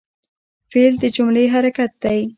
[0.71, 2.21] فعل د جملې حرکت دئ.